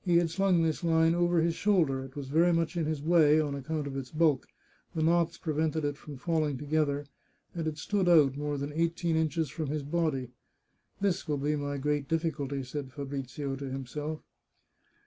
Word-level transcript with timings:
He 0.00 0.16
had 0.16 0.30
slung 0.30 0.62
this 0.62 0.82
line 0.82 1.14
over 1.14 1.42
his 1.42 1.54
shoulder; 1.54 2.02
it 2.06 2.16
was 2.16 2.30
very 2.30 2.54
much 2.54 2.74
in 2.74 2.86
his 2.86 3.02
way, 3.02 3.38
on 3.38 3.54
account 3.54 3.86
of 3.86 3.98
its 3.98 4.10
bulk; 4.10 4.46
the 4.94 5.02
knots 5.02 5.36
prevented 5.36 5.84
it 5.84 5.98
from 5.98 6.16
falling 6.16 6.56
together, 6.56 7.04
and 7.54 7.66
it 7.68 7.76
stood 7.76 8.08
out 8.08 8.34
more 8.38 8.56
than 8.56 8.72
eighteen 8.72 9.14
inches 9.14 9.50
from 9.50 9.66
his 9.66 9.82
body." 9.82 10.30
This 11.02 11.28
will 11.28 11.36
be 11.36 11.54
my 11.54 11.76
great 11.76 12.08
difficulty," 12.08 12.62
said 12.62 12.94
Fabrizio 12.94 13.56
to 13.56 13.68
himself. 13.68 14.22